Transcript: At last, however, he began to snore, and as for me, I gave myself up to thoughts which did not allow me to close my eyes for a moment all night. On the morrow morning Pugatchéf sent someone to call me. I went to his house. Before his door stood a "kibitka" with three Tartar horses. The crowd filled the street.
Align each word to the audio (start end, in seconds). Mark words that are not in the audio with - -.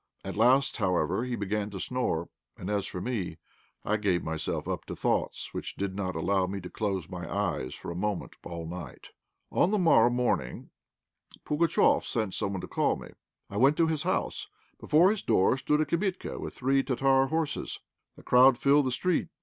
At 0.25 0.35
last, 0.35 0.77
however, 0.77 1.25
he 1.25 1.35
began 1.35 1.69
to 1.69 1.79
snore, 1.79 2.27
and 2.57 2.71
as 2.71 2.87
for 2.87 2.99
me, 2.99 3.37
I 3.85 3.97
gave 3.97 4.23
myself 4.23 4.67
up 4.67 4.83
to 4.85 4.95
thoughts 4.95 5.53
which 5.53 5.75
did 5.75 5.93
not 5.95 6.15
allow 6.15 6.47
me 6.47 6.59
to 6.61 6.71
close 6.71 7.07
my 7.07 7.31
eyes 7.31 7.75
for 7.75 7.91
a 7.91 7.95
moment 7.95 8.35
all 8.43 8.65
night. 8.65 9.09
On 9.51 9.69
the 9.69 9.77
morrow 9.77 10.09
morning 10.09 10.71
Pugatchéf 11.45 12.03
sent 12.03 12.33
someone 12.33 12.61
to 12.61 12.67
call 12.67 12.95
me. 12.95 13.09
I 13.47 13.57
went 13.57 13.77
to 13.77 13.85
his 13.85 14.01
house. 14.01 14.47
Before 14.79 15.11
his 15.11 15.21
door 15.21 15.55
stood 15.55 15.81
a 15.81 15.85
"kibitka" 15.85 16.39
with 16.39 16.55
three 16.55 16.81
Tartar 16.81 17.27
horses. 17.27 17.79
The 18.15 18.23
crowd 18.23 18.57
filled 18.57 18.87
the 18.87 18.91
street. 18.91 19.27